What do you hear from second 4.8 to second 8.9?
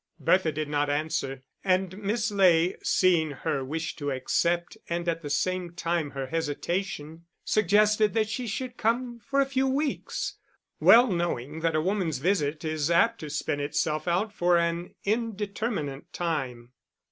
and at the same time her hesitation, suggested that she should